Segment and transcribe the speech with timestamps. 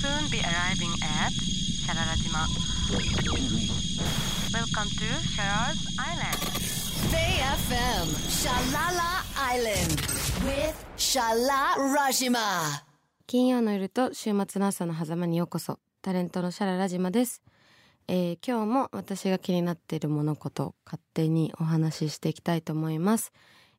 [0.00, 1.32] soon be arriving at
[1.84, 2.42] Shararajima.
[4.52, 6.40] Welcome to Sharar's Island.
[7.12, 10.00] Bay FM Shalala Island
[10.46, 12.82] with Shala Rajima.
[13.26, 15.78] 金曜の夜と週末の朝の狭間にようこそ。
[16.02, 17.42] タレントのシャララジマです。
[18.08, 23.32] えー今日も私が気になっている物事、勝手にお話ししていきたいと思います。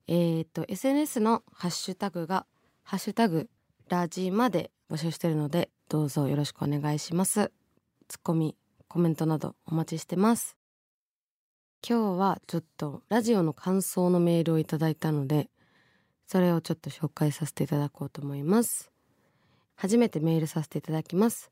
[0.08, 2.46] えっ、と、SNS のハッシュタグが、
[2.84, 3.50] ハッシュタグ、
[3.90, 7.52] ラジマで募集しているので、どうぞよろしくお願いします。
[8.08, 8.56] ツッコミ、
[8.88, 10.58] コメントなどお待ちしてます。
[11.88, 15.48] 今日はちょっとラジオの感想のメールをいただいたので、
[16.26, 18.92] それをちょっと紹介させていただこうと思います。
[19.76, 21.52] 初めてメールさせていただきます。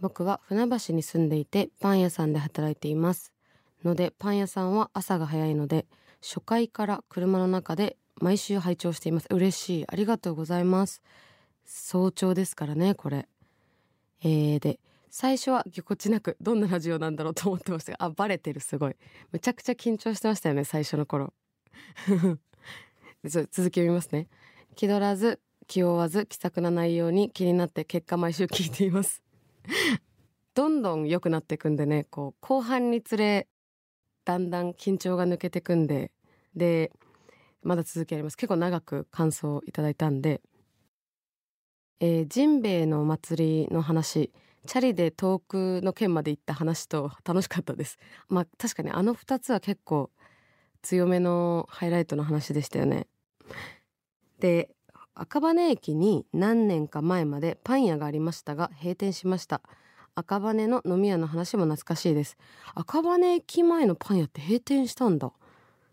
[0.00, 3.32] 僕は船橋に住んでいてパン屋さんで働いています。
[3.82, 5.86] のでパン屋さんは朝が早いので
[6.20, 9.28] 初回から車の中で毎週拝聴しています。
[9.30, 9.84] 嬉しい。
[9.88, 11.00] ありがとうございます。
[11.64, 13.26] 早朝ですからね、これ。
[14.22, 14.80] えー、で、
[15.10, 18.96] 最初はぎこちなくどんなラジオなんだろうと思ってましたが、あ、バレてるすごい。
[19.32, 21.32] めちゃくちゃ緊張してましたよね、最初の頃。
[23.24, 24.28] 続きを見ますね。
[24.74, 29.22] 気取らず、気負わず、気さくな内容に気になって結果毎週聞いています。
[30.54, 33.46] どんどん良くなっていくんでね、こう、後半につれ、
[34.24, 36.10] だんだん緊張が抜けてくんで、
[36.54, 36.92] で、
[37.62, 38.36] まだ続きあります。
[38.36, 40.40] 結構長く感想をいただいたんで、
[42.00, 44.30] えージンベエのお祭りの話、
[44.66, 47.98] チャリで遠くの県まで行った話と 楽しかったです。
[48.28, 50.10] まあ確かにあの二つは結構
[50.82, 53.08] 強めのハイライトの話でしたよね。
[54.38, 54.70] で、
[55.14, 59.60] 赤羽駅に何年か前までパン屋がありましたが閉店しました。
[60.14, 62.36] 赤羽の飲み屋の話も懐かしいです。
[62.74, 65.32] 赤羽駅前のパン屋って閉店したんだ。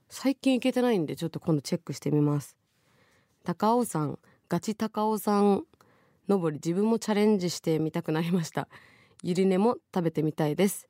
[0.10, 2.56] 最近行けてないんでちょっと今度チェックしてみます。
[3.44, 5.64] 高尾山、ガチ高尾山
[6.28, 8.68] 登り自分もチャレンジしてみたくなりました。
[9.24, 10.88] ゆり根も食べてみたいです。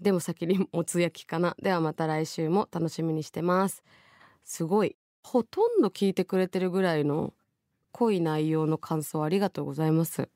[0.00, 1.56] でも先にもつ焼きかな。
[1.62, 3.82] ではまた来週も楽しみにしてます。
[4.44, 4.96] すごい。
[5.22, 7.32] ほとんど聞いてくれてるぐらいの
[7.92, 10.28] 濃い内容の感想ありがとうございます。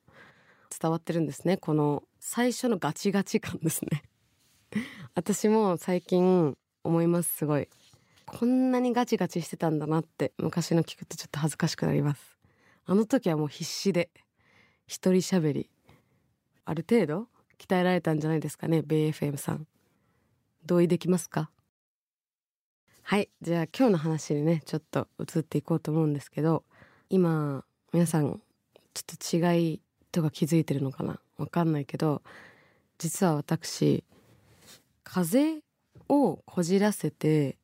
[0.79, 1.57] 伝わってるんですね。
[1.57, 4.03] この最初のガチガチ感ですね。
[5.15, 7.69] 私も最近思います、すごい。
[8.27, 12.37] こんなにガチガチしてたんだなって昔の聞くとちょっと恥ずかしくなります。
[12.85, 14.11] あの時はもう必死で
[14.87, 15.71] 一人喋り。
[16.65, 19.67] ある程度鍛えられたんじゃないですかね、ベイ FM さん。
[20.65, 21.51] 同意できますか？
[23.03, 23.29] はい。
[23.41, 26.65] じゃあ今日の話にね、ちょっと移っていこうと思うんですけど、
[27.09, 28.41] 今、皆さん、
[28.95, 29.81] ちょっと違い
[30.11, 31.21] とか気づいてるのかな？
[31.37, 32.23] わかんないけど、
[32.99, 34.05] 実は私、
[35.05, 35.63] 風邪
[36.09, 37.59] をこじらせて、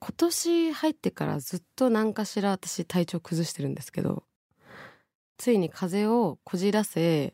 [0.00, 4.22] 今年入ってからずっと何かしら私体調崩してるんですけど、
[5.38, 7.32] ついに風邪をこじらせ、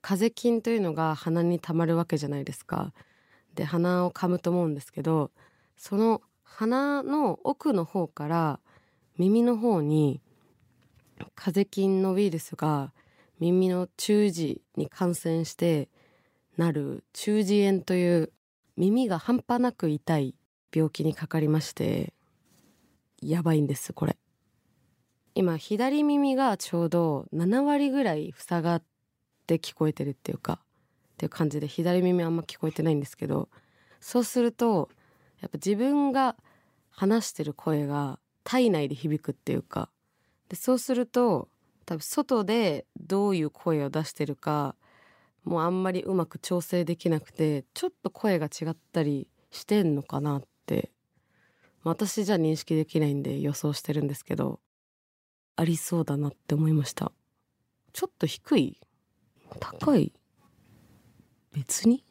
[0.00, 2.92] 風邪菌というのが鼻に溜まるわけじゃないですか。
[3.54, 5.30] で、鼻を噛むと思うんですけど、
[5.76, 8.60] その鼻の奥の方から
[9.18, 10.22] 耳の方に
[11.34, 12.92] 風邪菌のウイルスが
[13.38, 15.88] 耳の中耳に感染して
[16.56, 18.32] なる中耳炎という
[18.78, 20.34] 耳が半端なく痛い
[20.74, 22.14] 病気にかかりまして、
[23.20, 24.16] やばいんです、これ。
[25.36, 28.82] 今、左耳がちょうど7割ぐらい塞がっ
[29.46, 33.50] て聞こえてるっていうか、っていう感じで左耳あんま聞こえてないんですけど、
[34.00, 34.88] そうすると、
[35.42, 36.36] やっぱ自分が
[36.88, 39.90] 話してる声が体内で響くっていうか、
[40.48, 41.50] で、そうすると、
[41.84, 44.74] 多分外でどういう声を出してるか、
[45.44, 50.92] もうあんまりうまく調整できなくて、ちょっと声が違ったりしてんのかなって、
[51.84, 54.60] 私じゃ認識できないんで予想してるんですけど、
[55.56, 57.12] ありそうだなって思いました。
[57.92, 58.78] ちょっと低い？
[59.58, 60.12] 高い？
[61.52, 62.04] 別に？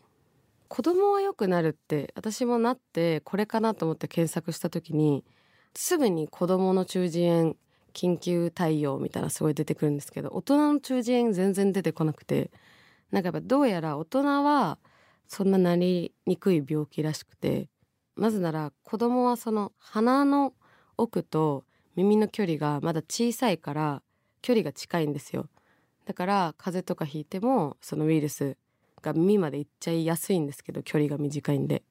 [0.67, 5.23] 子供は良くなるって私もなってこれかなと思って検索した時に
[5.75, 7.55] すぐに子供の中耳炎
[7.93, 12.51] 緊急対応みたいなすごい出てくるんですけど大人の中耳炎全然出てこなくて
[13.11, 14.79] なんかやっぱどうやら大人は
[15.27, 17.69] そんななりにくい病気らしくて
[18.15, 20.53] まずなら子供はその鼻の
[20.97, 21.63] 奥と
[21.95, 24.01] 耳の距離がまだ小さいから
[24.41, 25.47] 距離が近いんですよ。
[26.05, 28.57] だから風邪とかひいてもそのウイルス
[29.01, 31.83] が耳まで行っちゃいやすいんですけど距離が短いんで。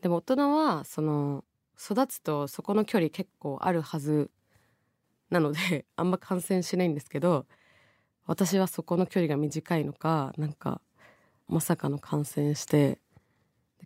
[0.00, 1.44] でも大人はその
[1.78, 4.30] 育つとそこの距離結構あるはず
[5.30, 7.46] なので あんま感染しないんですけど
[8.26, 10.80] 私はそこの距離が短いのかなんか
[11.48, 13.00] まさかの感染して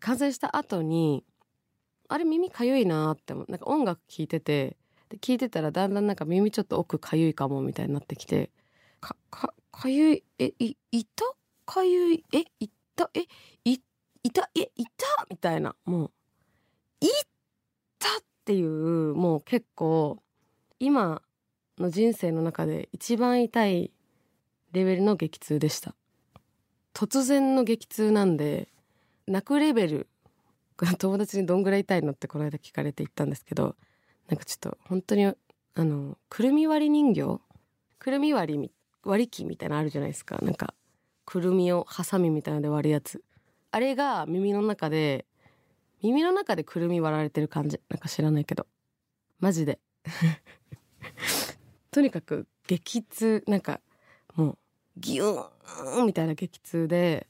[0.00, 1.24] 感染した後に
[2.08, 4.76] あれ耳かゆいなって思うなんか音楽聴いてて
[5.08, 8.50] で聞いてたらだんだんなんか耳ちょっと奥かゆいかもみたいになってきて
[9.00, 11.24] か、か、かゆいえいいた？
[11.64, 12.24] かゆい？
[12.32, 13.10] えいた？
[13.14, 13.20] え
[13.64, 13.80] い
[14.22, 14.50] いた？
[14.54, 15.26] えいた？
[15.30, 15.74] みたいな。
[15.84, 16.10] もう
[17.00, 17.10] いっ
[17.98, 20.22] たっていうもう結構
[20.80, 21.22] 今
[21.78, 23.92] の人生の中で一番痛い
[24.72, 25.94] レベルの激痛でした。
[26.94, 28.68] 突然の激痛なんで
[29.26, 30.08] 泣くレベル
[30.98, 33.76] 友達にどんぐらい痛いのってこの間聞かれて言ったんですけど
[34.28, 35.34] なんかちょっと本当にあ
[35.76, 37.40] のくるみ割り人形？
[37.98, 38.70] くるみ割り
[39.02, 40.38] 割り器みたいなのあるじゃないですか。
[40.42, 40.74] なんか
[41.24, 43.22] くるみをハサミみたいなので割るやつ。
[43.70, 45.26] あれが耳の中で
[46.02, 47.80] 耳の中でくるみ割られてる感じ。
[47.88, 48.66] なんか知らないけど。
[49.40, 49.78] マジで。
[51.90, 53.44] とにかく激痛。
[53.46, 53.80] なんか
[54.34, 54.58] もう
[54.98, 57.26] ギューンみたいな激痛で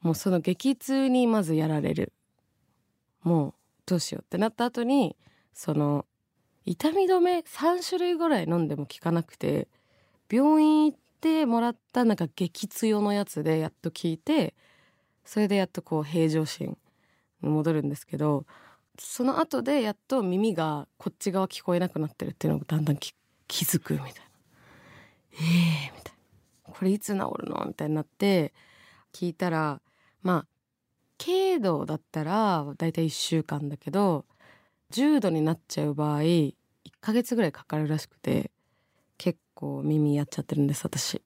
[0.00, 2.12] もうその激痛にまずやられる。
[3.22, 3.54] もう
[3.86, 5.16] どうしようってなった後に
[5.52, 6.06] その
[6.68, 9.68] 痛み止め3種類ぐらい飲んでも効かなくて
[10.30, 14.54] 病院行ってもらったなんか激強のやつでやっと効いて
[15.24, 16.76] それでやっとこう平常心
[17.42, 18.44] に戻るんですけど
[18.98, 23.14] その後でやっと耳がこっち側聞こえなくなってるっていうのがだんだん気
[23.48, 24.12] づくみたいな。
[25.32, 26.14] えーみたい
[26.66, 26.72] な。
[26.74, 28.52] これいつ治るのみたいになって
[29.12, 29.80] 聞いたら
[30.22, 30.46] まあ
[31.24, 34.24] 軽度だったらだいたい1週間だけど
[34.90, 36.54] 重度になっちゃう場合1
[37.08, 38.50] ヶ月ぐらいかかるらしくて
[39.16, 41.22] 結構耳やっちゃってるんです私。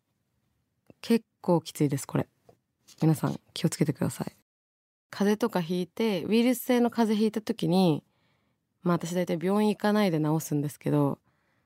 [1.00, 2.28] 結構きついですこれ。
[3.00, 4.32] 皆さん気をつけてください。
[5.10, 8.04] 風邪とかひいてウイルス性の風邪ひいた時に
[8.84, 11.18] まあ私大体病院行かないで治すんですけど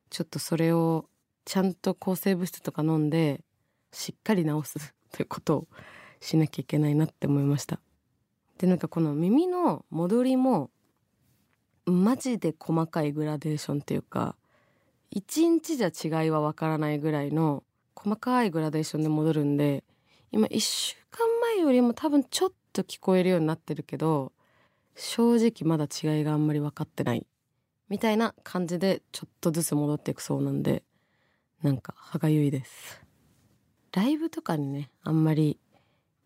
[0.09, 1.11] ちょっとそれを
[1.45, 3.45] ちゃんと抗生物質とか飲んで
[3.93, 5.69] しっかり治す ということを
[6.23, 7.81] しなきゃいけないなって思いました。
[8.57, 10.71] でなんかこの耳の戻りも
[11.87, 14.37] マジで細かいグラデーションっていうか
[15.11, 17.63] 一日じゃ違いはわからないぐらいの
[17.95, 19.85] 細かいグラデーションで戻るんで
[20.33, 24.33] 今1週間前よりも多分ちょっと聞こえるようになってるけど
[24.97, 27.27] 正直まだ違いがあんまり分かってない
[27.89, 30.83] みたいな感じでちょっとずつ戻っていくそうなんで
[31.63, 33.03] なんか歯がゆいです。
[33.93, 35.59] ライブとかにねあんまり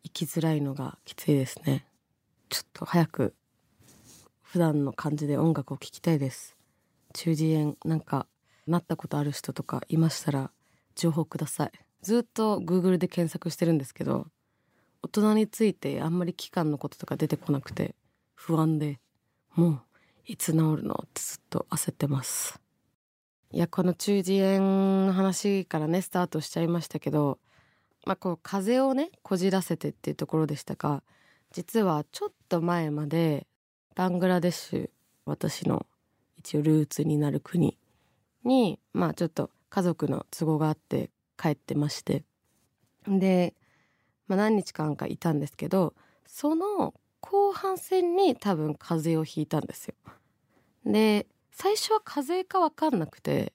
[0.02, 1.86] 行きづらいのがきついですね。
[2.48, 3.34] ちょっと早く
[4.52, 6.56] 普段の感じで音楽を聴きたいです。
[7.12, 8.26] 中耳炎なんか
[8.66, 10.50] なったことある人とかいましたら
[10.96, 11.70] 情報ください。
[12.02, 14.26] ずっと Google で検索してるんですけど
[15.04, 17.94] 大人についてあんまり期間のこととか出てこなくて
[18.34, 18.98] 不安で
[19.54, 19.82] もう
[20.26, 22.60] いつ治るのってずっと焦ってます。
[23.52, 27.38] いやこの中耳炎の話からねスタートしちゃいましたけど
[28.04, 31.04] まあこう風邪をねこじらせてっていうところでしたが
[31.52, 33.46] 実はちょっと前まで
[33.94, 34.90] バングラデシュ
[35.24, 35.86] 私の
[36.38, 37.78] 一応ルーツになる国
[38.44, 42.24] にまあちょっと家族の都合があって帰ってまして
[43.06, 43.54] で、
[44.26, 45.94] まあ、何日間かいたんですけど
[46.26, 49.94] その後半戦に多分風邪をひいたんですよ。
[50.84, 53.52] で最初は風邪か分かんなくて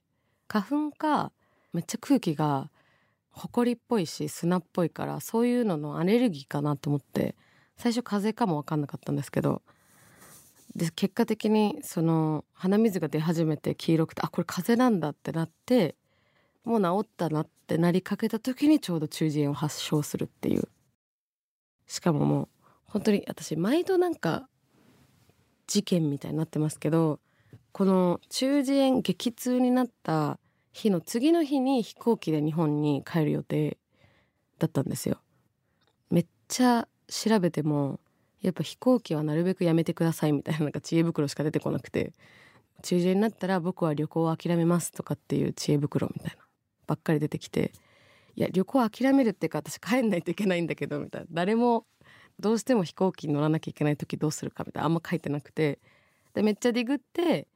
[0.48, 1.32] 花粉か
[1.74, 2.70] めっちゃ空気が
[3.32, 7.36] 埃っぽいし砂っぽいからそういうののアレルギーかなと思って
[7.78, 9.62] 最初風邪かも分かんなかったんですけど
[10.76, 15.96] で結果的にその鼻水が出始めて黄色くてあこれ風邪なんだってなって
[16.66, 20.68] もう治ったなってなりかけた時にちょうど中耳炎を発症するっていう
[21.88, 22.48] しかももう
[22.86, 24.50] 本当に私毎度なんか
[25.68, 27.20] 事件みたいになってますけど
[27.72, 30.40] この中耳炎激痛になった
[30.74, 33.78] 日の次の日に飛行機で日本に帰る予定
[34.60, 35.20] だったんですよ。
[36.10, 38.00] めっちゃ調べても
[38.46, 42.14] やっぱ飛行機はなるべくやめてくださいみたいななんか知恵袋しか出てこなくて
[42.84, 46.44] 中耳炎になったら僕は旅行を諦めますとかっていう知恵袋みたいな
[46.88, 47.72] ばっかり出てきて
[48.36, 51.28] いや旅行諦めるっていうか私帰んないといけないんだけどみたいな。
[51.32, 51.86] 誰も
[52.38, 55.80] どうしても飛行機に乗らなきゃいけない時どうするかみたいなあんま書いてなくて。
[56.34, 57.48] でめっちゃディグって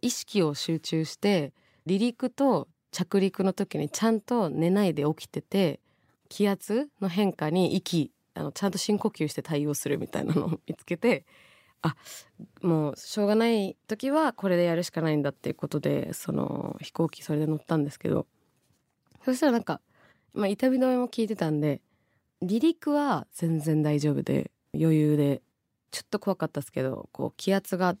[0.00, 1.52] 意識を集中して
[1.86, 5.80] 離陸と着陸の時にちゃんと寝ないで起きてて
[6.28, 11.24] 気圧の変化に息あのちゃんと深呼吸して対応するみたいなのを 見つけて
[11.82, 11.96] あ
[12.62, 18.26] もうしょうがない時はこれでやるしかないんだっていうことでその飛行機それで乗ったんですけど
[19.24, 19.80] そしたらなんか、
[20.32, 21.80] まあ、痛み止めも効いてたんで
[22.40, 25.42] 離陸は全然大丈夫で余裕で
[25.90, 27.96] ちょっと怖かったですけどこう気圧が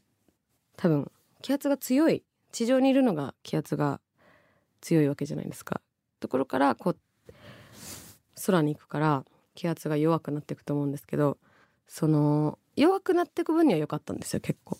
[0.76, 1.10] 多分
[1.42, 4.00] 気圧が強い地上にいるのが気圧が
[4.80, 5.80] 強いわけじゃないですか。
[6.20, 6.96] ところからこう
[8.46, 9.24] 空に行くから
[9.58, 11.36] 気圧が弱くなっていくと思うんですけど
[11.88, 14.78] その弱くなっていく分には良かったんですよ結構。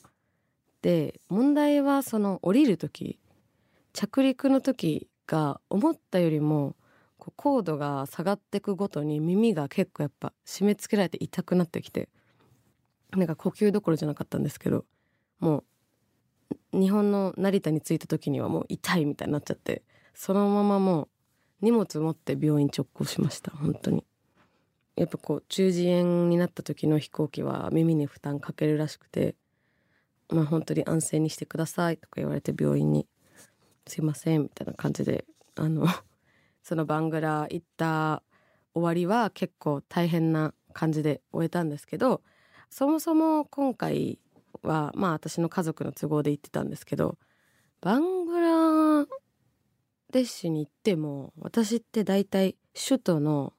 [0.83, 3.19] で問題はその降りる時
[3.93, 6.77] 着陸の時が思ったよりも
[7.19, 12.09] こう高度が下がってくごとに耳が結構やっぱ締め付けられて痛くなってきて
[13.11, 14.85] なんか呼吸どころじゃなかったんですけど
[15.41, 15.65] も
[16.73, 19.83] う日本の成田に着いた時にはもう痛いみたいになっちゃって
[20.15, 21.09] そのままもう
[21.63, 24.05] 荷物持って病院直行しました本当に
[24.99, 29.37] やっぱこう中耳炎になった時の飛行機は耳に負担かけるらしくて
[30.29, 33.07] まあ本当に安静にしてくださいとか言われて病院に
[33.87, 35.25] すいませんみたいな感じで
[35.55, 35.87] あの
[36.65, 38.25] そのバングラ行った
[38.75, 42.23] 終わりは結構大変な感じで終えたんですけど
[42.69, 44.19] そもそも今回
[44.63, 47.19] はまあ私の家族の都合で行ってたんですけど
[47.81, 49.07] バングラ
[50.11, 53.53] デシュに行っても私って大体首都の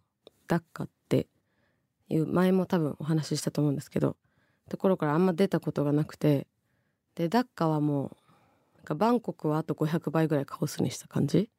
[0.48, 0.99] ダッカって
[2.10, 4.16] いう前も多分お話ししたと思うんですけど
[4.70, 6.48] ところからあんま出たことがなくて
[7.16, 8.18] でダッカはもう
[8.78, 11.50] なんかバンコクはあと500倍ぐらいカオスにした感じ。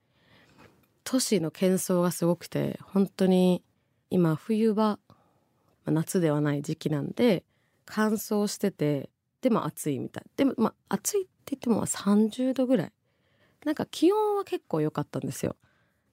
[1.05, 3.63] 都市の喧騒がすごくて本当に
[4.11, 4.99] 今冬場
[5.87, 7.45] 夏ではない時期なんで
[7.85, 10.25] 乾燥しててでも暑いみたい。
[10.37, 12.93] でもまあ暑いって言っても30度ぐらい。
[13.65, 15.57] なんか気温は結構良かったんですよ。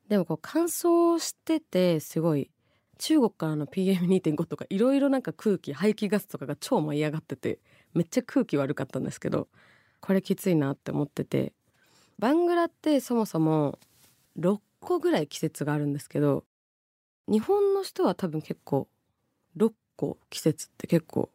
[0.09, 2.49] でもこう乾燥しててすごい
[2.97, 7.59] 中国からの PM2.5 とかいろいろなんか空気排気ガスとかが超舞い上がってて
[7.93, 9.47] めっちゃ空気悪かったんですけど
[10.01, 11.53] これきついなって思ってて。
[12.19, 13.77] バングラってそもそも
[14.39, 16.43] 6個ぐらい季節があるんですけど
[17.27, 18.87] 日本の人は多分結構
[19.57, 21.29] 6個季節って結構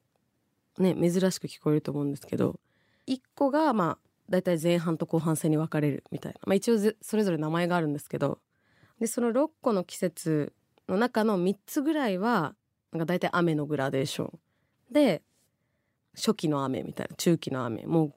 [0.79, 2.59] ね珍しく聞こえると思うんですけど
[3.07, 8.39] 1個がまあ大体前半と後半戦に分かれるみたいな、まあ、一応それぞれ名前があるんですけど
[8.99, 10.53] でその6個の季節
[10.95, 12.55] の中の3つぐらいは
[12.93, 14.39] なんか大体雨のグラデーション。
[14.91, 15.23] で
[16.15, 17.87] 初期の雨みたいな中期の雨。
[17.87, 18.15] も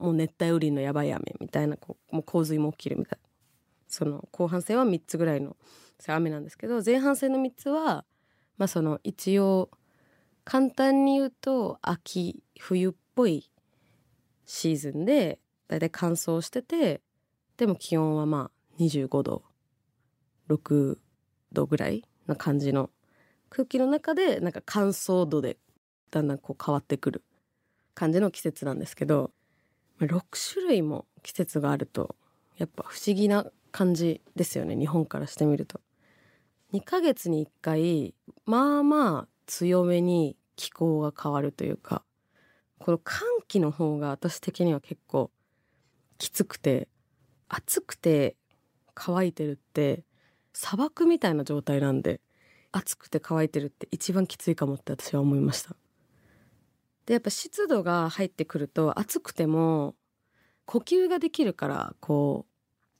[0.00, 1.34] うもう熱帯雨林のやばい雨。
[1.40, 3.28] みたいなこうもう洪水も起きるみたいな。
[3.88, 5.56] その後半戦は3つぐらいの
[6.06, 8.04] 雨なんですけど前半戦の3つは
[8.56, 9.70] まあその一応
[10.44, 13.50] 簡単に言うと秋冬っぽい
[14.44, 17.00] シーズンでだいたい乾燥してて
[17.56, 19.42] でも気温はまあ25度
[20.48, 20.98] 6
[21.52, 22.90] 度ぐらいな感じの
[23.50, 25.58] 空気の中でなんか乾燥度で
[26.10, 27.24] だんだんこう変わってくる
[27.94, 29.30] 感じの季節なんですけど
[30.00, 30.22] 6
[30.54, 32.14] 種類も季節があると
[32.56, 35.80] やっぱ不思議な感じですよね日本からしてみると。
[36.72, 38.14] 2ヶ月に1回
[38.44, 42.02] まあまあ強めに気候が変わるというか
[42.78, 45.30] この寒気の方が私的には結構
[46.18, 46.88] きつくて
[47.48, 48.36] 暑くて
[48.94, 50.04] 乾いてるって
[50.52, 52.20] 砂漠みたいな状態なんで
[52.72, 55.76] 暑くて乾いてるって一番きついかもって私は思いました。
[57.06, 59.94] でやっぱ湿度が入ってくると暑くても
[60.66, 62.44] 呼吸ができるからこ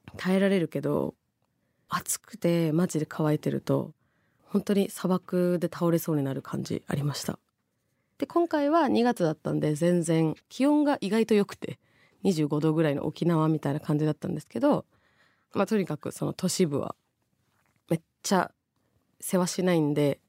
[0.07, 1.15] う耐えられるけど
[1.89, 3.93] 暑くてマジで乾いてると
[4.47, 7.39] 本当に砂漠で倒れそうになる感じありました。
[8.17, 11.79] で今回は2月だったんで全然気温が意外と良くて
[12.25, 14.87] 25度ぐらいの沖縄みたいな感じだったんですけど
[15.55, 16.97] まあとにかくその都市部は
[18.23, 18.51] ちゃ
[19.21, 20.21] 世話しないんで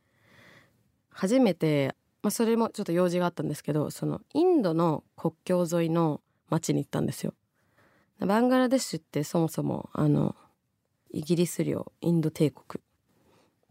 [1.10, 7.34] 初めて、まあ、それもちょっと用事があったんですけどそのインドの国境沿いの町に行ったんですよ。
[8.20, 10.36] バングラデシュってそもそもあの
[11.12, 12.84] イギリス領インド帝国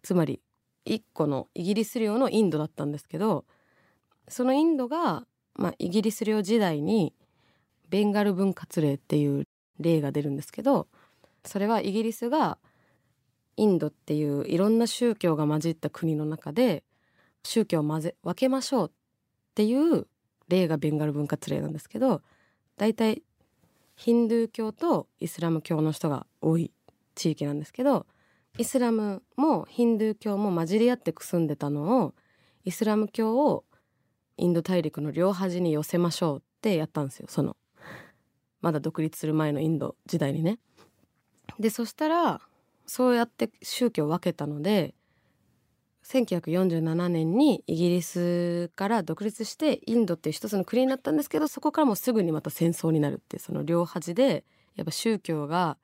[0.02, 0.40] つまり
[0.84, 3.44] 一個のイギリス領のインドだったんですけど
[4.26, 7.14] そのインドが、まあ、イギリス領時代に
[7.90, 9.46] ベンガル分割令っていう
[9.78, 10.88] 例が出るんですけど
[11.44, 12.58] それはイギリスが
[13.58, 16.84] インドっていういろんな宗教が混じった国の中で
[17.42, 18.92] 宗教を混ぜ分けましょうっ
[19.56, 20.06] ていう
[20.46, 22.22] 例がベンガル分割令なんですけど
[22.76, 23.22] 大体
[23.96, 26.70] ヒンドゥー教とイスラム教の人が多い
[27.16, 28.06] 地域なんですけど
[28.58, 32.14] イスラムもヒンドゥー教も混じり合ってくすんでたのを
[32.64, 33.64] イスラム教を
[34.36, 37.56] インド大陸の両端に寄せましょうってやったんですよその
[38.60, 40.58] まだ独立する前のインド時代にね。
[41.58, 42.40] でそしたら
[42.88, 44.94] そうやって宗教を分けたので
[46.04, 55.76] 1947年にイギリスから独立してインドっていう一つの国になったんですけどそこからもすぐにまた戦争になるってその両端でやっぱ宗教が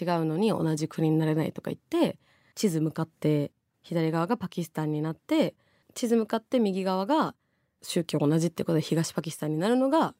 [0.00, 2.18] 違うのに同じ国になれないとか言って
[2.54, 3.50] 地図向かって
[3.82, 5.54] 左側がパキスタンになって
[5.94, 7.34] 地図向かって右側が
[7.82, 10.14] 宗教同じってことで東パキスタンになるのが、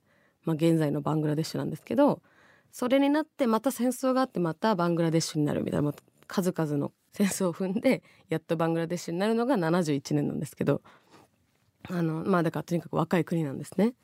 [0.45, 2.21] まあ、現在のバングラデシュなんですけど
[2.73, 5.95] それになってまた戦争があってまたバングラデシュになるみたいな
[6.27, 10.83] 数々の戦争を踏んでやっとバングラデシュになるのが71年なんですけど
[11.89, 13.95] あのまあだからとにかく若い国なんですね。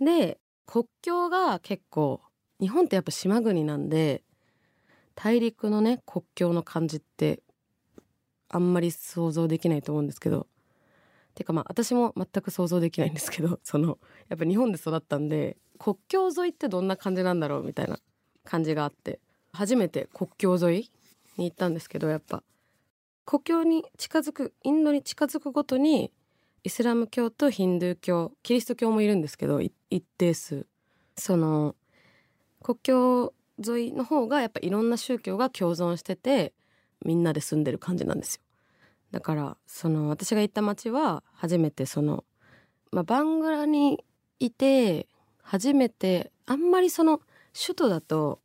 [0.00, 2.20] で国境が結構
[2.60, 4.22] 日本ってやっぱ島国なんで
[5.14, 7.42] 大陸のね国境の感じって
[8.48, 10.46] あんまり想像できないと思うんですけど
[11.34, 17.98] てかまあ私も全く想像できないんですけど そのやっぱ日本で育ったんで国境沿いってどんな感じなんだろうみたいな
[18.44, 19.20] 感じがあって
[19.52, 20.90] 初めて国境沿い
[21.36, 22.42] に行ったんですけどやっぱ。
[23.24, 26.12] 国境に近づくインドに近づくごとに
[26.64, 29.72] イスラム教とヒンドゥー教キリスト教もいるんですけど一
[30.18, 30.66] 定数。
[31.16, 31.76] その
[32.62, 33.34] 国境
[33.64, 36.52] 沿いの方がやっぱいろんな宗教が共存してて
[37.04, 38.42] みんなで住んでる感じなんですよ。
[39.10, 42.24] だからその私が行った町は初めてその、
[42.90, 44.04] まあ、バングラに
[44.38, 45.06] いて
[45.42, 47.20] 初めてあんまりその
[47.54, 48.40] 首都だと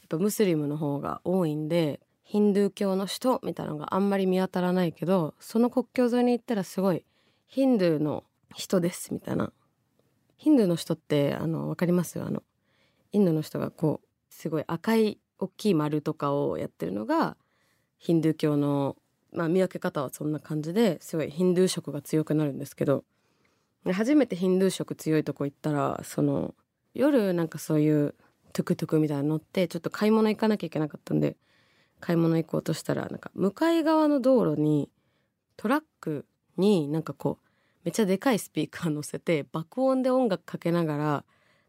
[0.00, 2.00] やっぱムスリムの方が多いんで
[2.30, 7.02] ヒンドゥー教の首都みたいなのがあんまり見当たらないけどその国境沿いに行ったらすごい
[7.46, 8.22] ヒンドゥーの
[8.54, 9.50] 人ですみたいな。
[10.36, 12.20] ヒンドゥーの人ってあの分かります？
[12.20, 12.42] あの
[13.12, 17.38] インドの人がこうすごい赤い大きい丸とかをやってるのが
[17.96, 18.96] ヒンドゥー教の、
[19.32, 23.04] まあ、見分け方はそんな感じですごいヒンドゥー色が強くなるんですけど。
[23.90, 26.54] 初めてヒンドゥー色強いとこ行ったらその
[26.92, 28.14] 夜なんかそういう
[28.52, 31.38] トゥクトゥクみたいなの乗ってちょっと買い物行かなきゃいけなかったんで
[32.00, 34.90] 買い物行こうとしたらなんか向かい側の道路に
[35.56, 36.26] トラック
[36.56, 37.46] になんかこう
[37.84, 41.24] めっちゃでかいスピーカー乗せて爆音で音楽かけながら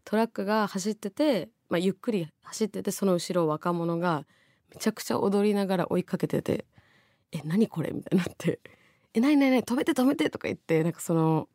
[0.05, 4.25] トラックが走ってて、まあ、ゆっくり走っててその後ろ若者が
[4.69, 6.65] めちゃくちゃ踊りながら追いかけてて
[7.31, 8.59] 「え何これ?」みたいになって
[9.13, 11.47] 「えないないない止めて止めて」とか言ってなんかその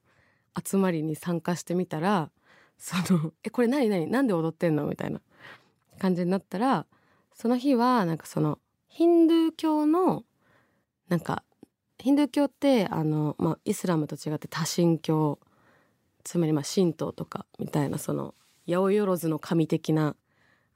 [0.64, 2.30] 集まりに参加してみたら
[2.78, 4.08] その「えこれ何何？
[4.08, 5.20] なんで踊ってんの?」みたいな
[5.98, 6.86] 感じになったら
[7.34, 8.58] その日はなんかその
[8.94, 10.22] ヒンドゥー教の
[11.08, 11.42] なんか
[11.98, 15.40] ヒンドゥー教ってあの、まあ、イスラムと違って多神教
[16.22, 18.36] つまりまあ神道とかみたいなその
[18.68, 20.14] 八百万の神的な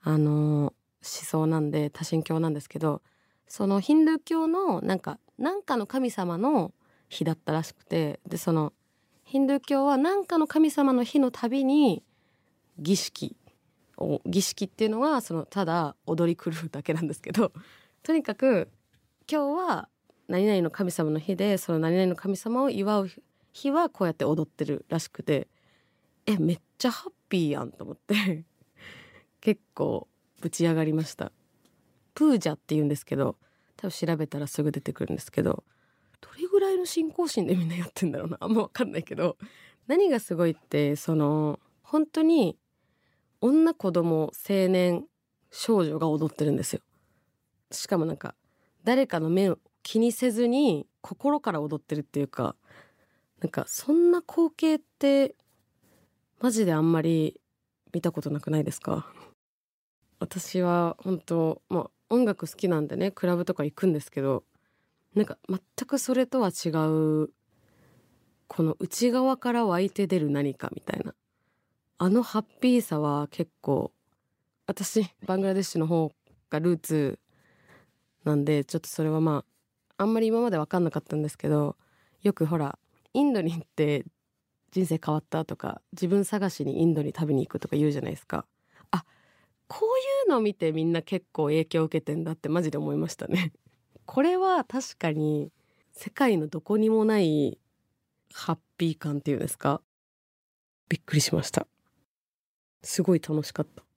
[0.02, 3.02] あの思想なんで多神教なんですけど
[3.46, 6.72] そのヒンドゥー教のなんか何かの神様の
[7.08, 8.72] 日だったらしくてでその
[9.22, 12.02] ヒンドゥー教は何かの神様の日のたびに
[12.80, 13.36] 儀式
[13.96, 17.52] を儀式っていうのはそのただ踊り狂うだけなんですけど
[18.08, 18.70] とにかく
[19.30, 19.88] 今日は
[20.28, 23.10] 何々の神様の日でその何々の神様を祝う
[23.52, 25.46] 日はこうやって踊ってるらしくて
[26.24, 28.46] えめっちゃハッピーやんと思って
[29.42, 30.08] 結構
[30.40, 31.32] ぶち上がりました。
[32.14, 33.36] プージャって言うんですけど
[33.76, 35.62] 多分調べたらすぐ出てくるんですけど
[36.22, 39.36] どれぐらいの信仰心でみんなやってんだろうなあんま分かんないけど
[39.86, 42.56] 何がすごいってその本当に
[43.42, 45.06] 女子供青年
[45.50, 46.80] 少女が踊ってるんですよ。
[47.70, 48.34] しかもなんか
[48.84, 52.56] 誰かの目を気にせずに心から踊ってるっていうか
[53.40, 55.34] なんかそんな光景って
[56.40, 57.40] マジであんまり
[57.92, 59.06] 見たことなくないですか？
[60.20, 64.44] 私は本当まあ音楽好きなんでねクラブとか行くんですけど
[65.14, 67.30] なんか全くそれとは違う
[68.46, 71.14] この内側から湧いて出る何かみたいな
[71.98, 73.92] あのハッピーさは結構
[74.66, 76.12] 私バングラデシュの方
[76.50, 77.18] がルーツ
[78.24, 79.44] なんでちょっとそれはま
[79.96, 81.76] ああんまり今まで分かんなかったんですけど
[82.22, 82.78] よくほら
[83.14, 84.04] インドに行って
[84.70, 88.44] 人生変わったとか自分探しにインドに食べに行くとか言うじゃないですか。
[88.90, 89.04] あ
[89.66, 93.52] こういうのを見てみんな結構影響を受けてんだってマジで思いましたね。
[94.04, 95.50] これは確かに
[95.92, 97.58] 世界のどこにもない
[98.32, 99.80] ハッピー感っていうんですか？
[100.88, 101.66] びっくりしました。
[102.82, 103.87] すごい楽しかった。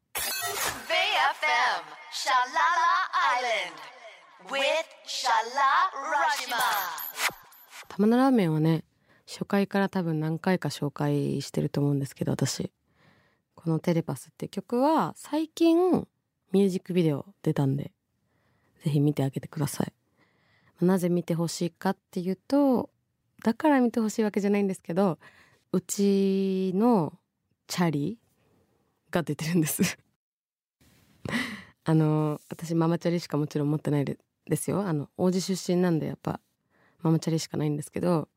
[7.90, 8.84] 玉菜ラーメンはね
[9.26, 12.72] 初回から多分何回か紹介してると思うんですけど私。
[13.56, 16.08] この「テレパス」って曲は最近
[16.52, 17.92] ミュージックビデオ出たんで
[18.84, 19.94] ぜひ見てあげてください。
[20.84, 22.90] なぜ見てほしいかっていうと
[23.44, 25.20] だから見てほしいわけじゃないんですけど
[25.72, 27.14] うちの
[27.68, 28.18] チャリ
[29.12, 29.98] が出てるんです。
[31.84, 34.86] あの私ママチャリしかもちろん持ってないでですよ。
[34.86, 36.40] あの王子出身なんでやっぱ
[37.02, 38.28] ママチャリしかないんですけど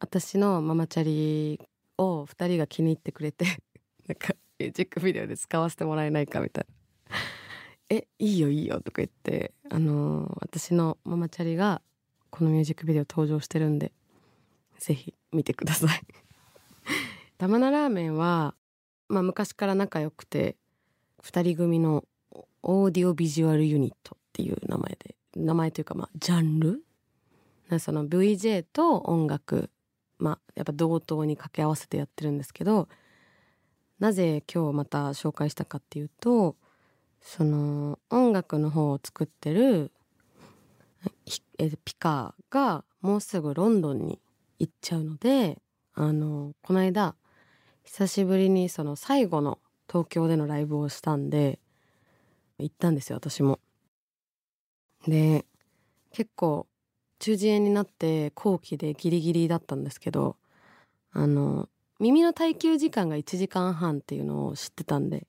[0.00, 1.60] 私のママチャリ
[1.96, 3.46] を2人が気に入ってくれて
[4.06, 7.16] なんかミュージックビデオで使わせてもらえないかみたいな
[7.90, 11.82] 「えいいよいいよ」とか言ってあの私のママチャリが
[12.30, 13.92] このミュージックビデオ登場してるんで
[14.78, 16.00] ぜひ見てください。
[17.38, 18.54] 玉菜ラーメンは、
[19.08, 20.56] まあ、昔から仲良くて
[21.22, 22.04] 2人組の
[22.62, 24.16] オーディオビジュアルユニット。
[24.38, 26.84] ていう名前で名前というかまあジャンル？
[27.80, 29.70] その VJ と音楽
[30.18, 32.88] まあやっぱ同等に掛け合わせてやってるんですけど
[33.98, 36.56] なぜ今日また紹介したかっていうと
[37.20, 39.90] その音楽の方を作ってる
[41.84, 44.20] ピカーがもうすぐロンドンに
[44.60, 45.58] 行っちゃうので
[45.94, 47.16] あのこの間
[47.82, 51.58] 久しぶりにその最後の東京でのライブをしたんで
[52.58, 53.58] 行ったんですよ私も。
[55.06, 55.44] で
[56.12, 56.66] 結構
[57.18, 60.36] 中耳炎になって後期でギリギリだったんですけど
[61.12, 61.68] あの
[62.00, 65.26] 耳の耐久時間が1時間半っていうのを知ってたんで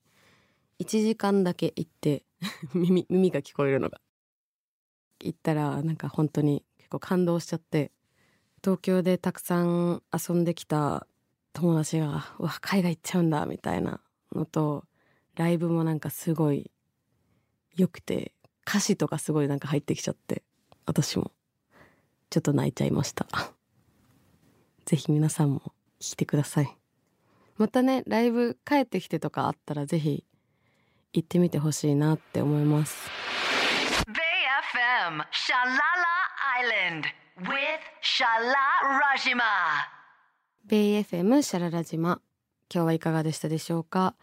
[0.79, 2.23] 1時間だけ行って
[2.73, 3.99] 耳耳が聞こえるのが。
[5.21, 7.91] 行ったらなんか本当に結構感動しちゃって
[8.63, 11.08] 東京でたくさん遊んできた
[11.53, 13.99] 友達がうわ海外行っちゃうんだみたいな
[14.34, 14.86] のと
[15.36, 16.71] ライブもなんかすごい
[17.75, 18.34] 良くて
[18.69, 20.43] 歌詞とかすごいなんか入ってきちゃって
[20.86, 21.32] 私も。
[22.29, 23.25] ちょっと泣いちゃいました。
[24.86, 26.77] ぜひ皆さんも聞いてください。
[27.58, 30.23] またねライブ帰ってきてとかあったらぜひ
[31.13, 33.10] 行ってみてほしいなって思います。
[34.05, 34.21] Bay
[34.75, 35.79] FM, Shalala
[36.62, 37.05] Island
[37.39, 38.53] with Shala
[39.17, 39.41] Rajima.
[40.65, 42.21] ベイ FM シャララ島
[42.71, 44.15] 今日はいかがでしたでしょうか？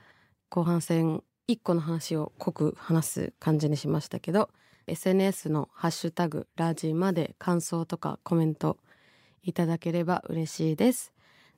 [0.49, 4.51] 後半戦1個の話を濃く話す感じにしましたけど
[4.89, 8.79] SNS のハッシュタグラジまで感想とかコメント
[9.43, 11.13] いただければ嬉しいです。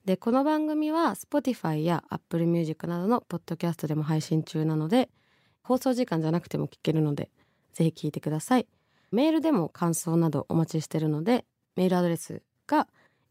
[0.05, 5.11] でこの番組は Spotify や Apple Music などのポッドキャストでも配信中なので
[5.63, 7.31] 放送時間じゃなくても聞けるので
[7.75, 8.67] ぜひ聞いてください。
[9.11, 11.45] メールでも感想などお待ちしてるので
[11.77, 12.89] メールアドレスが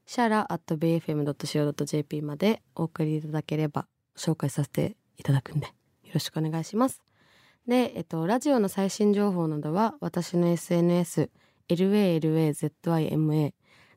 [0.06, 3.86] シャラ .bayfm.co.jp までお送りいただければ
[4.16, 5.72] 紹介させていただくんでよ
[6.14, 7.02] ろしくお願いします。
[7.66, 11.30] で、えっと、ラジオの最新情報などは私の SNS
[11.68, 13.52] LALAZYMA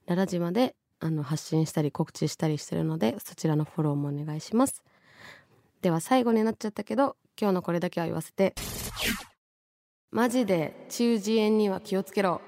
[0.06, 4.84] ララジマであの発信したり告知したりしてるのでそちらのフォローもお願いします。
[5.82, 8.56] では最後になっちゃったけど今日のこれだけは言わせて
[10.10, 12.42] マジで中耳炎には気をつけろ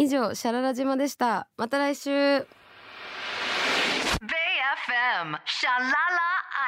[0.00, 2.46] 以上シャララ島でしたまた来週 V.
[2.46, 2.46] F.
[5.22, 5.36] M.
[5.44, 5.92] シャララ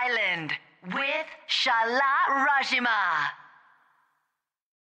[0.03, 0.55] アイランド
[0.99, 2.89] with シャララ島